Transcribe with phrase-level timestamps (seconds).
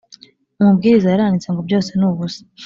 [0.61, 2.41] umubwiriza yaranditse ngo byose nubusa